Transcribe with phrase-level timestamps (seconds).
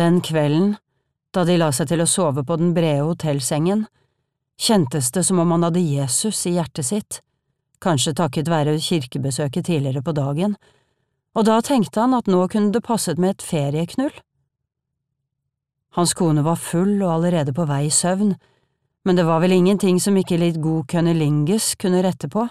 [0.00, 0.76] Den kvelden,
[1.34, 3.82] da de la seg til å sove på den brede hotellsengen,
[4.56, 7.18] kjentes det som om han hadde Jesus i hjertet sitt,
[7.84, 10.54] kanskje takket være kirkebesøket tidligere på dagen,
[11.36, 14.14] og da tenkte han at nå kunne det passet med et ferieknull.
[15.98, 18.32] Hans kone var full og allerede på vei i søvn,
[19.04, 22.46] men det var vel ingenting som ikke litt god kønnelinges kunne rette på.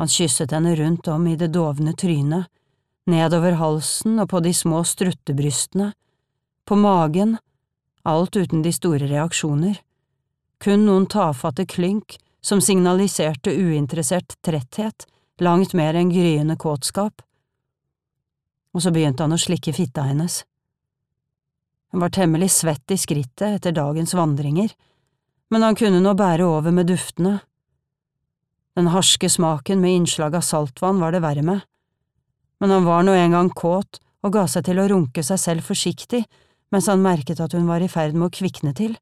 [0.00, 2.48] Han kysset henne rundt om i det dovne trynet,
[3.10, 5.92] nedover halsen og på de små struttebrystene,
[6.64, 7.36] på magen,
[8.06, 9.80] alt uten de store reaksjoner,
[10.60, 15.06] kun noen tafatte klynk som signaliserte uinteressert tretthet,
[15.40, 17.22] langt mer enn gryende kåtskap.
[18.74, 20.42] Og så begynte han å slikke fitta hennes.
[21.90, 24.70] Hun var temmelig svett i skrittet etter dagens vandringer,
[25.50, 27.40] men han kunne nå bære over med duftene.
[28.78, 31.64] Den harske smaken med innslag av saltvann var det verre med,
[32.60, 35.66] men han var nå en gang kåt og ga seg til å runke seg selv
[35.66, 36.24] forsiktig
[36.70, 38.94] mens han merket at hun var i ferd med å kvikne til.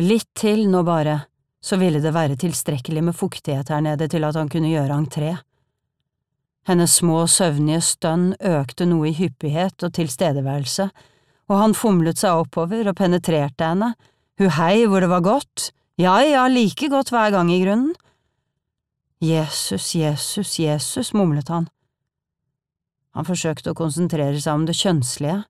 [0.00, 1.16] Litt til nå bare,
[1.60, 5.32] så ville det være tilstrekkelig med fuktighet her nede til at han kunne gjøre entré.
[6.68, 10.86] Hennes små, søvnige stønn økte noe i hyppighet og tilstedeværelse,
[11.50, 13.94] og han fomlet seg oppover og penetrerte henne,
[14.38, 17.92] hu hei hvor det var godt, ja ja, like godt hver gang i grunnen.
[19.20, 21.66] Jesus, Jesus, Jesus, mumlet han.
[23.16, 25.42] Han forsøkte å konsentrere seg om det kjønnslige,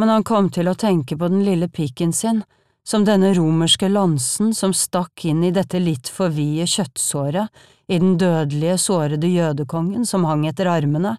[0.00, 2.40] men han kom til å tenke på den lille pikken sin,
[2.82, 7.52] som denne romerske lansen som stakk inn i dette litt for vide kjøttsåret
[7.86, 11.16] i den dødelige, sårede jødekongen som hang etter armene,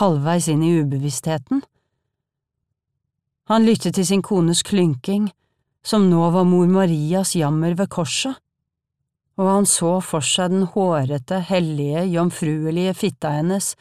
[0.00, 1.60] halvveis inn i ubevisstheten.
[3.50, 5.28] Han lyttet til sin kones klynking,
[5.84, 8.38] som nå var mor Marias jammer ved korset,
[9.36, 13.72] og han så for seg den hårete, hellige, jomfruelige fitta hennes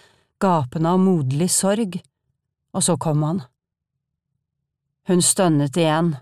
[0.41, 1.99] gapende av moderlig sorg,
[2.73, 3.41] og så kom han.
[5.09, 6.15] Hun stønnet igjen,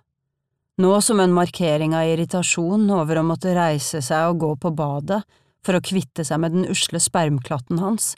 [0.80, 5.22] nå som en markering av irritasjon over å måtte reise seg og gå på badet
[5.66, 8.14] for å kvitte seg med den usle spermklatten hans.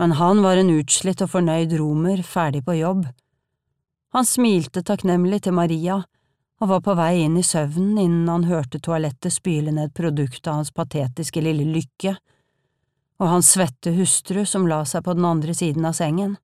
[0.00, 3.06] Men han var en utslitt og fornøyd romer ferdig på jobb.
[4.12, 6.00] Han smilte takknemlig til Maria
[6.60, 10.60] og var på vei inn i søvnen innen han hørte toalettet spyle ned produktet av
[10.60, 12.16] hans patetiske lille lykke,
[13.20, 16.38] og hans svette hustru som la seg på den andre siden av sengen.